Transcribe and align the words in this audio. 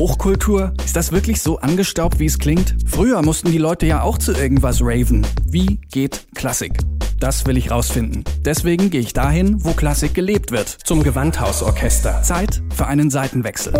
Hochkultur? 0.00 0.72
Ist 0.82 0.96
das 0.96 1.12
wirklich 1.12 1.42
so 1.42 1.58
angestaubt, 1.58 2.20
wie 2.20 2.24
es 2.24 2.38
klingt? 2.38 2.74
Früher 2.86 3.20
mussten 3.20 3.52
die 3.52 3.58
Leute 3.58 3.84
ja 3.84 4.00
auch 4.00 4.16
zu 4.16 4.32
irgendwas 4.32 4.80
raven. 4.80 5.26
Wie 5.44 5.78
geht 5.92 6.26
Klassik? 6.34 6.72
Das 7.18 7.44
will 7.44 7.58
ich 7.58 7.70
rausfinden. 7.70 8.24
Deswegen 8.42 8.88
gehe 8.88 9.02
ich 9.02 9.12
dahin, 9.12 9.62
wo 9.62 9.72
Klassik 9.72 10.14
gelebt 10.14 10.52
wird. 10.52 10.68
Zum 10.70 11.02
Gewandhausorchester. 11.02 12.22
Zeit 12.22 12.62
für 12.74 12.86
einen 12.86 13.10
Seitenwechsel. 13.10 13.74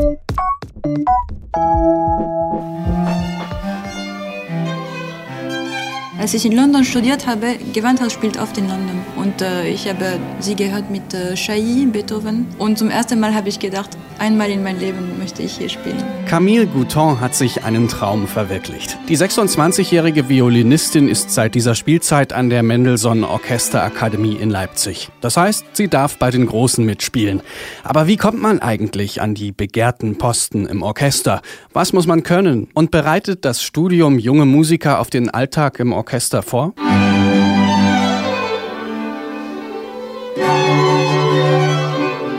Als 6.18 6.34
ich 6.34 6.44
in 6.44 6.52
London 6.52 6.84
studiert 6.84 7.26
habe, 7.26 7.56
Gewandhaus 7.72 8.12
spielt 8.12 8.38
oft 8.38 8.58
in 8.58 8.68
London. 8.68 9.00
Und 9.16 9.40
äh, 9.40 9.66
ich 9.68 9.88
habe 9.88 10.18
sie 10.38 10.54
gehört 10.54 10.90
mit 10.90 11.14
äh, 11.14 11.32
Chailly, 11.32 11.86
Beethoven. 11.86 12.46
Und 12.58 12.76
zum 12.76 12.90
ersten 12.90 13.18
Mal 13.20 13.34
habe 13.34 13.48
ich 13.48 13.58
gedacht, 13.58 13.96
einmal 14.20 14.50
in 14.50 14.62
meinem 14.62 14.78
Leben 14.78 15.18
möchte 15.18 15.42
ich 15.42 15.56
hier 15.56 15.68
spielen. 15.68 16.02
Camille 16.26 16.66
Gouton 16.66 17.20
hat 17.20 17.34
sich 17.34 17.64
einen 17.64 17.88
Traum 17.88 18.28
verwirklicht. 18.28 18.96
Die 19.08 19.16
26-jährige 19.16 20.28
Violinistin 20.28 21.08
ist 21.08 21.30
seit 21.30 21.54
dieser 21.54 21.74
Spielzeit 21.74 22.32
an 22.32 22.50
der 22.50 22.62
Mendelssohn 22.62 23.24
Orchesterakademie 23.24 24.36
in 24.36 24.50
Leipzig. 24.50 25.08
Das 25.20 25.36
heißt, 25.36 25.64
sie 25.72 25.88
darf 25.88 26.18
bei 26.18 26.30
den 26.30 26.46
Großen 26.46 26.84
mitspielen. 26.84 27.42
Aber 27.82 28.06
wie 28.06 28.16
kommt 28.16 28.40
man 28.40 28.60
eigentlich 28.60 29.20
an 29.20 29.34
die 29.34 29.52
begehrten 29.52 30.18
Posten 30.18 30.66
im 30.66 30.82
Orchester? 30.82 31.40
Was 31.72 31.92
muss 31.92 32.06
man 32.06 32.22
können? 32.22 32.68
Und 32.74 32.90
bereitet 32.90 33.44
das 33.44 33.62
Studium 33.62 34.18
junge 34.18 34.44
Musiker 34.44 35.00
auf 35.00 35.10
den 35.10 35.30
Alltag 35.30 35.80
im 35.80 35.92
Orchester 35.92 36.42
vor? 36.42 36.74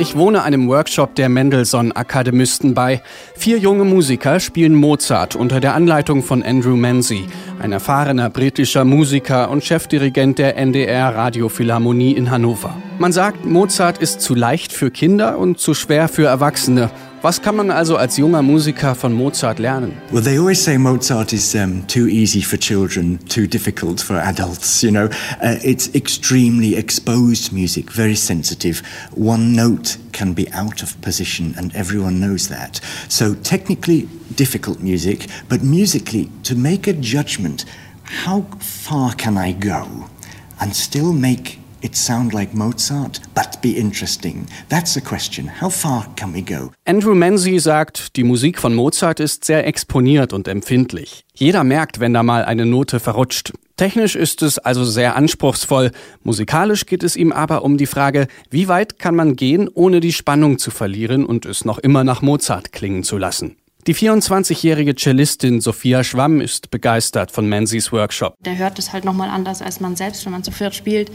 Ich 0.01 0.15
wohne 0.15 0.41
einem 0.41 0.67
Workshop 0.67 1.13
der 1.13 1.29
Mendelssohn-Akademisten 1.29 2.73
bei. 2.73 3.03
Vier 3.35 3.59
junge 3.59 3.83
Musiker 3.83 4.39
spielen 4.39 4.73
Mozart 4.73 5.35
unter 5.35 5.59
der 5.59 5.75
Anleitung 5.75 6.23
von 6.23 6.41
Andrew 6.41 6.75
Manzi, 6.75 7.27
ein 7.59 7.71
erfahrener 7.71 8.31
britischer 8.31 8.83
Musiker 8.83 9.51
und 9.51 9.63
Chefdirigent 9.63 10.39
der 10.39 10.57
NDR 10.57 11.15
Radiophilharmonie 11.15 12.13
in 12.13 12.31
Hannover. 12.31 12.73
Man 12.97 13.11
sagt, 13.11 13.45
Mozart 13.45 13.99
ist 13.99 14.21
zu 14.21 14.33
leicht 14.33 14.73
für 14.73 14.89
Kinder 14.89 15.37
und 15.37 15.59
zu 15.59 15.75
schwer 15.75 16.07
für 16.07 16.25
Erwachsene. 16.25 16.89
Was 17.23 17.39
kann 17.39 17.55
man 17.55 17.69
also 17.69 17.97
als 17.97 18.17
junger 18.17 18.41
Musiker 18.41 18.95
von 18.95 19.13
Mozart 19.13 19.59
lernen? 19.59 19.93
Well, 20.11 20.23
they 20.23 20.39
always 20.39 20.63
say 20.63 20.79
Mozart 20.79 21.33
is 21.33 21.53
um, 21.53 21.85
too 21.85 22.07
easy 22.07 22.41
for 22.41 22.57
children, 22.57 23.19
too 23.29 23.45
difficult 23.45 24.01
for 24.01 24.15
adults. 24.15 24.81
You 24.81 24.89
know, 24.89 25.05
uh, 25.39 25.59
it's 25.63 25.93
extremely 25.93 26.75
exposed 26.75 27.53
music, 27.53 27.91
very 27.91 28.15
sensitive. 28.15 28.81
One 29.11 29.53
note 29.53 29.97
can 30.13 30.33
be 30.33 30.51
out 30.51 30.81
of 30.81 30.99
position, 31.01 31.53
and 31.59 31.71
everyone 31.75 32.19
knows 32.19 32.47
that. 32.47 32.81
So 33.07 33.35
technically 33.35 34.09
difficult 34.35 34.79
music, 34.79 35.27
but 35.47 35.61
musically 35.61 36.31
to 36.45 36.55
make 36.55 36.87
a 36.87 36.93
judgment, 36.93 37.65
how 38.03 38.47
far 38.57 39.13
can 39.13 39.37
I 39.37 39.51
go, 39.51 40.09
and 40.59 40.75
still 40.75 41.13
make 41.13 41.60
it 41.83 41.95
sound 41.95 42.33
like 42.33 42.53
Mozart, 42.53 43.21
but 43.33 43.61
be 43.61 43.77
interesting? 43.77 44.47
That's 44.69 44.97
a 44.97 45.01
question. 45.01 45.49
How 45.61 45.69
far 45.69 46.05
can 46.15 46.33
we 46.33 46.41
go? 46.41 46.71
Andrew 46.85 47.15
Manzi 47.15 47.59
sagt, 47.59 48.15
die 48.15 48.23
Musik 48.23 48.59
von 48.59 48.73
Mozart 48.73 49.19
ist 49.19 49.45
sehr 49.45 49.67
exponiert 49.67 50.33
und 50.33 50.47
empfindlich. 50.47 51.25
Jeder 51.33 51.63
merkt, 51.63 51.99
wenn 51.99 52.13
da 52.13 52.23
mal 52.23 52.45
eine 52.45 52.65
Note 52.65 52.99
verrutscht. 52.99 53.53
Technisch 53.77 54.15
ist 54.15 54.43
es 54.43 54.59
also 54.59 54.85
sehr 54.85 55.15
anspruchsvoll. 55.15 55.91
Musikalisch 56.23 56.85
geht 56.85 57.03
es 57.03 57.15
ihm 57.15 57.31
aber 57.31 57.63
um 57.63 57.77
die 57.77 57.87
Frage, 57.87 58.27
wie 58.49 58.67
weit 58.67 58.99
kann 58.99 59.15
man 59.15 59.35
gehen, 59.35 59.67
ohne 59.73 60.01
die 60.01 60.13
Spannung 60.13 60.59
zu 60.59 60.69
verlieren 60.69 61.25
und 61.25 61.45
es 61.45 61.65
noch 61.65 61.79
immer 61.79 62.03
nach 62.03 62.21
Mozart 62.21 62.73
klingen 62.73 63.03
zu 63.03 63.17
lassen. 63.17 63.55
Die 63.87 63.95
24-jährige 63.95 64.93
Cellistin 64.95 65.59
Sophia 65.59 66.03
Schwamm 66.03 66.39
ist 66.39 66.69
begeistert 66.69 67.31
von 67.31 67.49
Manzys 67.49 67.91
Workshop. 67.91 68.35
Der 68.45 68.55
hört 68.59 68.77
es 68.77 68.93
halt 68.93 69.05
nochmal 69.05 69.29
anders 69.29 69.63
als 69.63 69.79
man 69.79 69.95
selbst, 69.95 70.23
wenn 70.23 70.33
man 70.33 70.43
zu 70.43 70.51
viert 70.51 70.75
spielt. 70.75 71.11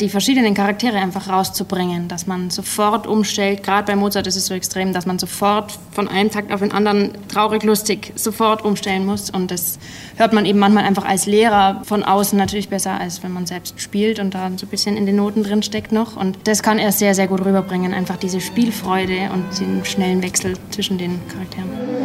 Die 0.00 0.08
verschiedenen 0.08 0.54
Charaktere 0.54 0.98
einfach 0.98 1.28
rauszubringen, 1.28 2.06
dass 2.06 2.26
man 2.26 2.50
sofort 2.50 3.08
umstellt. 3.08 3.64
Gerade 3.64 3.86
bei 3.86 3.96
Mozart 3.96 4.28
ist 4.28 4.36
es 4.36 4.46
so 4.46 4.54
extrem, 4.54 4.92
dass 4.92 5.06
man 5.06 5.18
sofort 5.18 5.78
von 5.90 6.06
einem 6.06 6.30
Takt 6.30 6.52
auf 6.52 6.60
den 6.60 6.70
anderen 6.70 7.12
traurig, 7.28 7.64
lustig 7.64 8.12
sofort 8.14 8.64
umstellen 8.64 9.06
muss. 9.06 9.30
Und 9.30 9.50
das 9.50 9.78
hört 10.16 10.32
man 10.32 10.46
eben 10.46 10.58
manchmal 10.60 10.84
einfach 10.84 11.04
als 11.04 11.26
Lehrer 11.26 11.82
von 11.84 12.04
außen 12.04 12.38
natürlich 12.38 12.68
besser, 12.68 13.00
als 13.00 13.24
wenn 13.24 13.32
man 13.32 13.46
selbst 13.46 13.80
spielt 13.80 14.20
und 14.20 14.34
da 14.34 14.50
so 14.56 14.66
ein 14.66 14.68
bisschen 14.68 14.96
in 14.96 15.06
den 15.06 15.16
Noten 15.16 15.42
drin 15.42 15.62
steckt 15.64 15.90
noch. 15.90 16.16
Und 16.16 16.38
das 16.44 16.62
kann 16.62 16.78
er 16.78 16.92
sehr, 16.92 17.14
sehr 17.14 17.26
gut 17.26 17.44
rüberbringen. 17.44 17.92
Einfach 17.92 18.16
diese 18.16 18.40
Spielfreude 18.40 19.30
und 19.32 19.60
den 19.60 19.84
schnellen 19.84 20.22
Wechsel 20.22 20.54
zwischen 20.70 20.98
den 20.98 21.20
Charakteren. 21.28 22.03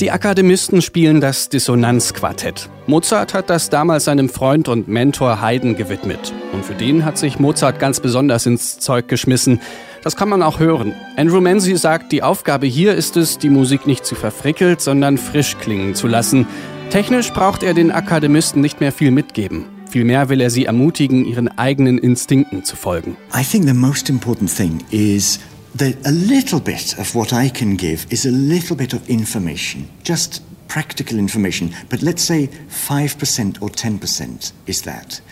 Die 0.00 0.12
Akademisten 0.12 0.80
spielen 0.80 1.20
das 1.20 1.48
Dissonanzquartett. 1.48 2.70
Mozart 2.86 3.34
hat 3.34 3.50
das 3.50 3.68
damals 3.68 4.04
seinem 4.04 4.28
Freund 4.28 4.68
und 4.68 4.88
Mentor 4.88 5.42
Haydn 5.42 5.76
gewidmet. 5.76 6.32
Und 6.52 6.64
für 6.64 6.74
den 6.74 7.04
hat 7.04 7.18
sich 7.18 7.38
Mozart 7.38 7.78
ganz 7.78 8.00
besonders 8.00 8.46
ins 8.46 8.78
Zeug 8.78 9.08
geschmissen. 9.08 9.60
Das 10.02 10.16
kann 10.16 10.28
man 10.28 10.42
auch 10.42 10.60
hören. 10.60 10.94
Andrew 11.16 11.40
Manzi 11.42 11.76
sagt, 11.76 12.12
die 12.12 12.22
Aufgabe 12.22 12.66
hier 12.66 12.94
ist 12.94 13.18
es, 13.18 13.38
die 13.38 13.50
Musik 13.50 13.86
nicht 13.86 14.06
zu 14.06 14.14
verfrickelt, 14.14 14.80
sondern 14.80 15.18
frisch 15.18 15.58
klingen 15.58 15.94
zu 15.94 16.06
lassen. 16.06 16.46
Technisch 16.90 17.32
braucht 17.32 17.62
er 17.62 17.74
den 17.74 17.90
Akademisten 17.90 18.62
nicht 18.62 18.80
mehr 18.80 18.92
viel 18.92 19.10
mitgeben. 19.10 19.77
Vielmehr 19.90 20.28
will 20.28 20.40
er 20.40 20.50
sie 20.50 20.66
ermutigen, 20.66 21.24
ihren 21.24 21.48
eigenen 21.48 21.98
Instinkten 21.98 22.62
zu 22.62 22.76
folgen. 22.76 23.16
I 23.34 23.42
think 23.42 23.66
the 23.66 23.74
most 23.74 24.10
important 24.10 24.50
thing 24.50 24.84
is 24.90 25.40
that 25.76 25.94
a 26.04 26.10
little 26.10 26.60
bit 26.60 26.96
of 26.98 27.14
what 27.14 27.32
I 27.32 27.48
can 27.48 27.76
give 27.76 28.06
is 28.10 28.26
a 28.26 28.30
little 28.30 28.76
bit 28.76 28.92
of 28.92 29.08
information, 29.08 29.88
just 30.04 30.42
practical 30.68 31.18
information. 31.18 31.72
But 31.88 32.02
let's 32.02 32.22
say 32.22 32.50
5% 32.68 33.62
or 33.62 33.70
10% 33.70 34.52
is 34.66 34.82
that. 34.82 35.22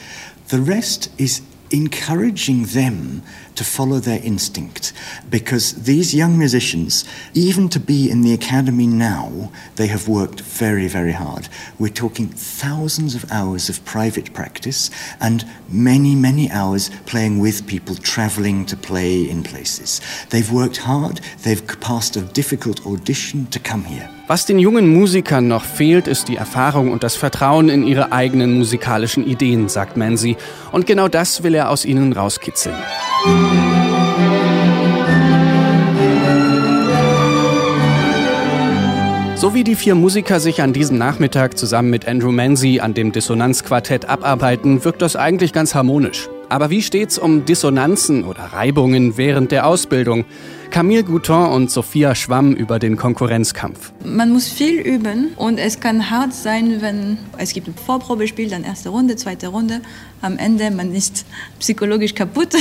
The 0.49 0.61
rest 0.61 1.11
is 1.19 1.43
encouraging 1.71 2.65
them 2.65 3.23
to 3.55 3.65
follow 3.65 3.99
their 3.99 4.21
instinct. 4.23 4.93
Because 5.31 5.85
these 5.85 6.15
young 6.15 6.39
musicians 6.39 7.05
even 7.35 7.69
to 7.71 7.81
be 7.81 8.11
in 8.11 8.23
the 8.23 8.33
academy 8.33 8.87
now 8.87 9.51
they 9.77 9.87
have 9.87 10.09
worked 10.09 10.41
very 10.41 10.89
very 10.89 11.13
hard. 11.13 11.49
We're 11.79 11.89
talking 11.89 12.29
thousands 12.29 13.15
of 13.15 13.31
hours 13.31 13.69
of 13.69 13.85
private 13.85 14.33
practice 14.33 14.91
and 15.21 15.45
many 15.69 16.15
many 16.15 16.51
hours 16.51 16.91
playing 17.07 17.39
with 17.39 17.67
people 17.67 17.95
traveling 17.95 18.67
to 18.67 18.77
play 18.77 19.29
in 19.29 19.43
places. 19.43 20.01
They've 20.31 20.51
worked 20.51 20.79
hard. 20.79 21.21
They've 21.43 21.67
passed 21.81 22.17
a 22.17 22.23
difficult 22.23 22.87
audition 22.87 23.47
to 23.47 23.59
come 23.59 23.85
here 23.85 24.16
Was 24.29 24.45
den 24.45 24.59
jungen 24.59 24.93
Musikern 24.93 25.47
noch 25.47 25.63
fehlt, 25.63 26.09
ist 26.09 26.27
die 26.27 26.35
Erfahrung 26.35 26.91
und 26.91 27.05
das 27.05 27.15
Vertrauen 27.15 27.69
in 27.69 27.87
ihre 27.87 28.11
eigenen 28.11 28.59
musikalischen 28.59 29.25
Ideen, 29.25 29.69
sagt 29.69 29.97
Manzi. 29.97 30.37
Und 30.73 30.85
genau 30.85 31.07
das 31.07 31.45
will 31.45 31.55
er 31.55 31.71
aus 31.71 31.85
ihnen 31.85 32.13
rauskitzeln. 32.13 32.75
So 39.37 39.55
wie 39.55 39.63
die 39.63 39.77
vier 39.77 39.95
Musiker 39.95 40.41
sich 40.41 40.61
an 40.61 40.73
diesem 40.73 40.99
Nachmittag 40.99 41.57
zusammen 41.57 41.91
mit 41.91 42.09
Andrew 42.09 42.33
Manzi 42.33 42.81
an 42.81 42.95
dem 42.95 43.13
Dissonanzquartett 43.13 44.09
abarbeiten, 44.09 44.85
wirkt 44.85 45.03
das 45.03 45.15
eigentlich 45.15 45.53
ganz 45.53 45.77
harmonisch. 45.77 46.29
Aber 46.49 46.71
wie 46.71 46.83
steht's 46.83 47.17
um 47.17 47.45
Dissonanzen 47.45 48.25
oder 48.25 48.41
Reibungen 48.41 49.17
während 49.17 49.53
der 49.53 49.69
Ausbildung? 49.69 50.25
Camille 50.71 51.05
Gouton 51.05 51.51
und 51.51 51.71
Sophia 51.71 52.15
Schwamm 52.15 52.53
über 52.53 52.79
den 52.79 52.97
Konkurrenzkampf. 52.97 53.93
Man 54.05 54.33
muss 54.33 54.49
viel 54.49 54.81
üben 54.81 55.29
und 55.37 55.59
es 55.59 55.81
kann 55.81 56.11
hart 56.11 56.35
sein, 56.35 56.81
wenn 56.81 57.19
es 57.39 57.53
gibt 57.53 57.69
ein 57.69 57.75
Vorprobespiel, 57.75 58.51
dann 58.51 58.65
erste 58.65 58.91
Runde, 58.91 59.17
zweite 59.17 59.49
Runde. 59.49 59.81
Am 60.23 60.39
Ende 60.39 60.71
man 60.71 60.95
ist 60.95 61.27
psychologisch 61.61 62.15
kaputt 62.15 62.55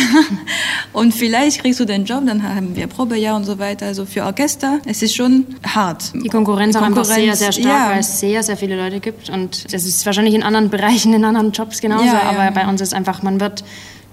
und 0.94 1.14
vielleicht 1.14 1.62
kriegst 1.62 1.80
du 1.80 1.86
den 1.86 2.06
Job, 2.06 2.24
dann 2.26 2.44
haben 2.44 2.76
wir 2.76 2.88
Probejahr 2.88 3.36
und 3.36 3.46
so 3.46 3.60
weiter. 3.60 3.88
Also 3.88 4.06
für 4.06 4.24
Orchester, 4.24 4.80
es 4.86 5.02
ist 5.02 5.16
schon 5.16 5.46
hart. 5.66 6.12
Die 6.14 6.30
Konkurrenz, 6.30 6.74
Die 6.76 6.80
auch 6.80 6.86
einfach 6.86 7.04
Konkurrenz, 7.04 7.40
sehr, 7.40 7.52
sehr 7.52 7.64
stark, 7.64 7.88
ja. 7.88 7.90
weil 7.92 8.00
es 8.00 8.20
sehr, 8.20 8.44
sehr 8.44 8.58
viele 8.58 8.76
Leute 8.76 9.00
gibt. 9.00 9.30
Und 9.30 9.74
das 9.74 9.86
ist 9.86 10.06
wahrscheinlich 10.06 10.36
in 10.36 10.44
anderen 10.44 10.70
Bereichen, 10.70 11.14
in 11.14 11.24
anderen 11.24 11.52
Jobs 11.52 11.82
genauso. 11.82 12.06
Ja, 12.06 12.14
ja. 12.14 12.30
aber 12.30 12.52
bei 12.52 12.68
uns 12.68 12.82
ist 12.82 12.94
einfach, 12.94 13.24
man 13.24 13.40
wird 13.40 13.64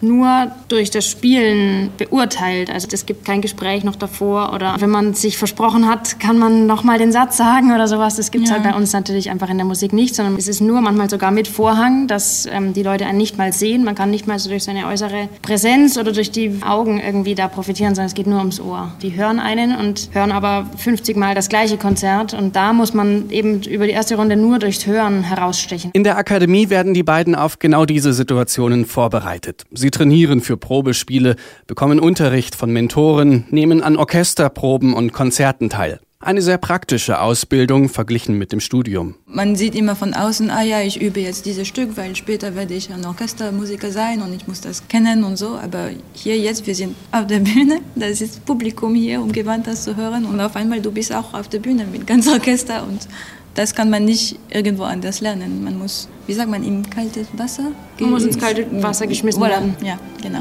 nur 0.03 0.51
durch 0.69 0.91
das 0.91 1.09
Spielen 1.09 1.91
beurteilt. 1.97 2.71
Also 2.71 2.89
es 2.91 3.07
gibt 3.07 3.25
kein 3.25 3.41
Gespräch 3.41 3.85
noch 3.85 3.97
davor 3.97 4.53
oder 4.53 4.77
wenn 4.81 4.91
man 4.91 5.15
sich 5.15 5.39
versprochen 5.39 5.89
hat, 5.89 6.19
kann 6.19 6.39
man 6.39 6.67
noch 6.67 6.83
mal 6.83 6.99
den 6.99 7.13
Satz 7.13 7.37
sagen 7.37 7.73
oder 7.73 7.87
sowas. 7.87 8.17
Das 8.17 8.31
gibt 8.31 8.45
es 8.45 8.51
ja. 8.51 8.57
halt 8.57 8.65
bei 8.65 8.77
uns 8.77 8.93
natürlich 8.93 9.31
einfach 9.31 9.49
in 9.49 9.59
der 9.59 9.67
Musik 9.67 9.93
nicht, 9.93 10.15
sondern 10.15 10.37
es 10.37 10.49
ist 10.49 10.61
nur 10.61 10.81
manchmal 10.81 11.09
sogar 11.09 11.31
mit 11.31 11.47
Vorhang, 11.47 12.09
dass 12.09 12.47
ähm, 12.47 12.73
die 12.73 12.83
Leute 12.83 13.07
einen 13.07 13.19
nicht 13.19 13.39
mal 13.39 13.53
sehen. 13.53 13.85
Man 13.85 13.95
kann 13.95 14.11
nicht 14.11 14.27
mal 14.27 14.39
so 14.39 14.51
durch 14.51 14.65
seine 14.65 14.87
äußere 14.87 15.29
Präsenz 15.41 15.97
oder 15.97 16.13
durch 16.13 16.33
die 16.33 16.63
Augen 16.67 17.01
irgendwie 17.01 17.35
da 17.35 17.47
profitieren, 17.47 17.95
sondern 17.95 18.09
es 18.09 18.15
geht 18.15 18.27
nur 18.27 18.39
ums 18.39 18.61
Ohr. 18.61 18.93
Die 19.03 19.15
hören 19.15 19.39
einen 19.39 19.77
und 19.77 20.11
hören 20.13 20.33
aber 20.33 20.67
50 20.79 21.17
Mal 21.17 21.37
das 21.37 21.49
gleiche 21.49 21.77
Konzert 21.77 22.35
und 22.35 22.57
da 22.57 22.73
muss 22.73 22.93
man 22.93 23.31
eben 23.31 23.63
über 23.63 23.87
die 23.87 23.93
erste 23.93 24.17
Runde 24.17 24.37
nur 24.37 24.59
durchs 24.59 24.87
Hören 24.87 25.23
herausstechen. 25.23 25.91
In 25.95 26.03
der 26.03 26.17
Akademie 26.17 26.71
werden 26.71 26.93
die 26.93 27.05
beiden 27.05 27.37
auf 27.37 27.61
genau 27.61 27.87
diese 27.87 28.13
Situationen 28.13 28.85
vorbereitet. 28.85 29.65
Sie 29.71 29.92
trainieren 29.93 30.41
für 30.41 30.57
Probespiele, 30.57 31.37
bekommen 31.67 32.01
Unterricht 32.01 32.55
von 32.55 32.73
Mentoren, 32.73 33.45
nehmen 33.51 33.83
an 33.83 33.97
Orchesterproben 33.97 34.95
und 34.95 35.13
Konzerten 35.13 35.71
teil. 35.71 36.01
Eine 36.25 36.41
sehr 36.41 36.57
praktische 36.57 37.21
Ausbildung 37.21 37.89
verglichen 37.89 38.39
mit 38.39 38.53
dem 38.53 38.61
Studium. 38.61 39.17
Man 39.27 39.57
sieht 39.57 39.75
immer 39.75 39.97
von 39.97 40.15
außen, 40.15 40.51
ah 40.51 40.63
ja, 40.63 40.81
ich 40.81 41.03
übe 41.03 41.19
jetzt 41.19 41.47
dieses 41.47 41.67
Stück, 41.67 41.97
weil 41.97 42.15
später 42.15 42.55
werde 42.55 42.75
ich 42.75 42.93
ein 42.93 43.05
Orchestermusiker 43.05 43.91
sein 43.91 44.23
und 44.23 44.33
ich 44.33 44.47
muss 44.47 44.61
das 44.61 44.87
kennen 44.87 45.25
und 45.25 45.37
so. 45.37 45.59
Aber 45.59 45.91
hier 46.13 46.39
jetzt, 46.39 46.65
wir 46.65 46.77
sind 46.77 46.95
auf 47.11 47.27
der 47.27 47.41
Bühne, 47.41 47.81
da 47.97 48.07
ist 48.07 48.45
Publikum 48.45 48.95
hier, 48.95 49.21
um 49.21 49.33
Gewandhaus 49.33 49.83
zu 49.83 49.97
hören 49.97 50.25
und 50.25 50.41
auf 50.41 50.55
einmal 50.55 50.81
du 50.81 50.93
bist 50.93 51.13
auch 51.13 51.35
auf 51.35 51.49
der 51.49 51.59
Bühne 51.59 51.87
mit 51.91 52.07
ganz 52.07 52.29
Orchester 52.29 52.85
und 52.85 53.09
das 53.55 53.75
kann 53.75 53.91
man 53.91 54.05
nicht 54.05 54.39
irgendwo 54.51 54.85
anders 54.85 55.21
lernen. 55.21 55.63
Man 55.63 55.79
muss, 55.79 56.09
wie 56.27 56.35
sagt 56.35 56.51
man, 56.51 56.65
im 56.65 56.89
kaltes 56.89 57.29
Wasser? 57.37 57.73
Man 57.99 58.11
muss 58.11 58.25
ins 58.25 58.39
kalte 58.39 58.67
Wasser 58.83 59.07
geschmissen 59.07 59.43
werden. 59.43 59.77
Ja, 59.83 59.99
genau. 60.23 60.41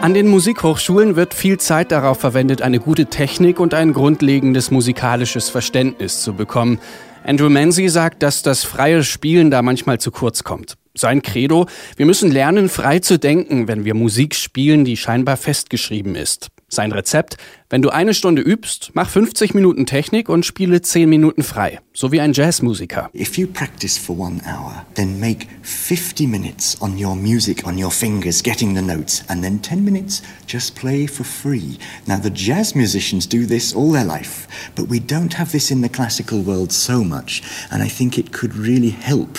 An 0.00 0.14
den 0.14 0.28
Musikhochschulen 0.28 1.14
wird 1.14 1.34
viel 1.34 1.58
Zeit 1.58 1.92
darauf 1.92 2.18
verwendet, 2.18 2.62
eine 2.62 2.80
gute 2.80 3.06
Technik 3.06 3.60
und 3.60 3.74
ein 3.74 3.92
grundlegendes 3.92 4.70
musikalisches 4.70 5.50
Verständnis 5.50 6.22
zu 6.22 6.32
bekommen. 6.32 6.80
Andrew 7.22 7.50
Manzi 7.50 7.88
sagt, 7.88 8.22
dass 8.22 8.42
das 8.42 8.64
freie 8.64 9.04
Spielen 9.04 9.50
da 9.50 9.60
manchmal 9.60 10.00
zu 10.00 10.10
kurz 10.10 10.42
kommt. 10.42 10.79
Sein 10.94 11.22
Credo, 11.22 11.66
wir 11.96 12.04
müssen 12.04 12.32
lernen, 12.32 12.68
frei 12.68 12.98
zu 12.98 13.18
denken, 13.18 13.68
wenn 13.68 13.84
wir 13.84 13.94
Musik 13.94 14.34
spielen, 14.34 14.84
die 14.84 14.96
scheinbar 14.96 15.36
festgeschrieben 15.36 16.16
ist. 16.16 16.50
Sein 16.72 16.92
Rezept, 16.92 17.36
wenn 17.68 17.82
du 17.82 17.90
eine 17.90 18.14
Stunde 18.14 18.42
übst, 18.42 18.90
mach 18.94 19.08
50 19.08 19.54
Minuten 19.54 19.86
Technik 19.86 20.28
und 20.28 20.46
spiele 20.46 20.82
10 20.82 21.08
Minuten 21.08 21.42
frei, 21.42 21.80
so 21.92 22.12
wie 22.12 22.20
ein 22.20 22.32
Jazzmusiker. 22.32 23.10
If 23.12 23.38
you 23.38 23.48
practice 23.48 23.98
for 23.98 24.16
one 24.16 24.40
hour, 24.46 24.84
then 24.94 25.18
make 25.18 25.46
50 25.62 26.28
minutes 26.28 26.80
on 26.80 26.96
your 26.96 27.16
music, 27.16 27.66
on 27.66 27.76
your 27.76 27.90
fingers, 27.90 28.42
getting 28.42 28.74
the 28.74 28.82
notes, 28.82 29.24
and 29.28 29.42
then 29.42 29.60
10 29.60 29.84
minutes 29.84 30.22
just 30.46 30.76
play 30.76 31.08
for 31.08 31.24
free. 31.24 31.78
Now 32.06 32.20
the 32.20 32.30
jazz 32.30 32.74
musicians 32.74 33.26
do 33.26 33.46
this 33.46 33.74
all 33.74 33.92
their 33.92 34.04
life, 34.04 34.46
but 34.76 34.88
we 34.88 35.00
don't 35.00 35.34
have 35.34 35.50
this 35.50 35.70
in 35.70 35.80
the 35.80 35.88
classical 35.88 36.40
world 36.40 36.70
so 36.70 37.02
much, 37.02 37.42
and 37.70 37.82
I 37.82 37.88
think 37.88 38.16
it 38.16 38.32
could 38.32 38.54
really 38.56 38.90
help 38.90 39.38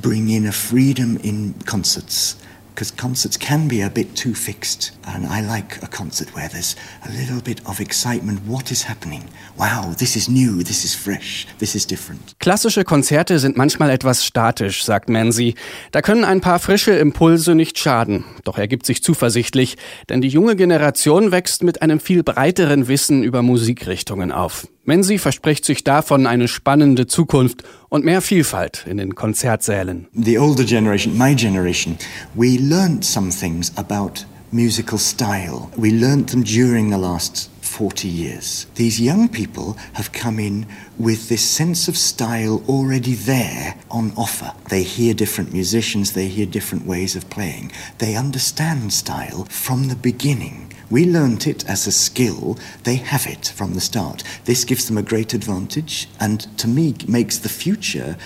bring 0.00 0.28
in 0.28 0.46
a 0.46 0.52
freedom 0.52 1.18
in 1.22 1.54
concerts 1.66 2.36
because 2.74 2.90
concerts 2.90 3.36
can 3.36 3.68
be 3.68 3.82
a 3.82 3.88
bit 3.88 4.16
too 4.16 4.34
fixed. 4.34 4.92
And 5.06 5.26
I 5.26 5.40
like 5.40 5.80
a 5.82 5.86
concert 5.86 6.34
where 6.34 6.48
there's 6.48 6.74
a 7.06 7.10
little 7.10 7.40
bit 7.40 7.60
of 7.66 7.80
excitement. 7.80 8.40
What 8.46 8.72
is 8.72 8.88
happening? 8.88 9.22
Wow, 9.56 9.94
this 9.96 10.16
is 10.16 10.28
new, 10.28 10.64
this 10.64 10.84
is 10.84 10.94
fresh, 10.94 11.46
this 11.58 11.76
is 11.76 11.86
different. 11.86 12.34
Klassische 12.40 12.84
Konzerte 12.84 13.38
sind 13.38 13.56
manchmal 13.56 13.90
etwas 13.90 14.24
statisch, 14.24 14.84
sagt 14.84 15.08
Mansi. 15.08 15.54
Da 15.92 16.02
können 16.02 16.24
ein 16.24 16.40
paar 16.40 16.58
frische 16.58 16.92
Impulse 16.92 17.54
nicht 17.54 17.78
schaden. 17.78 18.24
Doch 18.42 18.58
er 18.58 18.66
gibt 18.66 18.86
sich 18.86 19.02
zuversichtlich, 19.04 19.76
denn 20.08 20.20
die 20.20 20.28
junge 20.28 20.56
Generation 20.56 21.30
wächst 21.30 21.62
mit 21.62 21.80
einem 21.80 22.00
viel 22.00 22.24
breiteren 22.24 22.88
Wissen 22.88 23.22
über 23.22 23.42
Musikrichtungen 23.42 24.32
auf. 24.32 24.66
Menzi 24.86 25.16
verspricht 25.16 25.64
sich 25.64 25.82
davon 25.82 26.26
eine 26.26 26.46
spannende 26.46 27.06
Zukunft 27.06 27.62
und 27.88 28.04
mehr 28.04 28.20
Vielfalt 28.20 28.84
in 28.86 28.98
den 28.98 29.14
Konzertsälen. 29.14 30.08
The 30.14 30.38
older 30.38 30.64
generation, 30.64 31.16
my 31.16 31.34
generation, 31.34 31.96
we 32.34 32.58
learned 32.58 33.02
some 33.02 33.30
things 33.30 33.72
about 33.76 34.26
musical 34.52 34.98
style. 34.98 35.68
We 35.76 35.90
learned 35.90 36.28
them 36.28 36.44
during 36.44 36.90
the 36.90 36.98
last 36.98 37.50
40 37.62 38.08
years. 38.08 38.66
These 38.74 39.02
young 39.02 39.28
people 39.28 39.74
have 39.94 40.12
come 40.12 40.38
in 40.38 40.66
with 40.98 41.28
this 41.28 41.42
sense 41.42 41.88
of 41.88 41.96
style 41.96 42.62
already 42.68 43.14
there 43.14 43.76
on 43.90 44.12
offer. 44.16 44.52
They 44.68 44.82
hear 44.82 45.14
different 45.14 45.52
musicians, 45.52 46.12
they 46.12 46.28
hear 46.28 46.46
different 46.46 46.86
ways 46.86 47.16
of 47.16 47.28
playing. 47.30 47.72
They 47.98 48.16
understand 48.16 48.92
style 48.92 49.46
from 49.48 49.88
the 49.88 49.96
beginning. 49.96 50.73
We 50.90 51.06
learnt 51.06 51.46
it 51.46 51.68
as 51.68 51.86
a 51.86 51.92
skill, 51.92 52.58
they 52.84 52.96
have 52.96 53.26
it 53.26 53.48
from 53.54 53.74
the 53.74 53.80
start. 53.80 54.22
This 54.44 54.64
gives 54.64 54.86
them 54.86 54.98
a 54.98 55.02
great 55.02 55.34
advantage 55.34 56.08
and 56.20 56.40
to 56.58 56.68
me 56.68 56.94
makes 57.08 57.38
the 57.38 57.48
future 57.48 58.16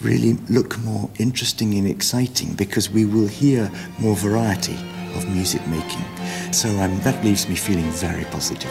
really 0.00 0.34
look 0.48 0.78
more 0.80 1.08
interesting 1.18 1.74
and 1.74 1.86
exciting 1.86 2.54
because 2.54 2.90
we 2.90 3.04
will 3.04 3.28
hear 3.28 3.70
more 3.98 4.16
variety 4.16 4.76
of 5.14 5.28
music 5.28 5.66
making. 5.68 6.04
So 6.52 6.68
um, 6.80 7.00
that 7.00 7.24
leaves 7.24 7.48
me 7.48 7.54
feeling 7.54 7.90
very 7.90 8.24
positive. 8.24 8.70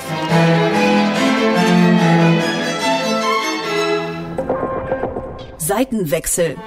Seitenwechsel. 5.58 6.58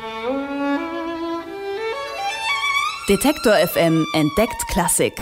Detektor 3.07 3.55
FM 3.69 4.07
entdeckt 4.15 4.65
Klassik 4.73 5.21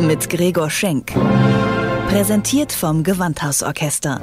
mit 0.00 0.28
Gregor 0.28 0.70
Schenk. 0.70 1.12
Präsentiert 2.08 2.72
vom 2.72 3.02
Gewandhausorchester. 3.02 4.20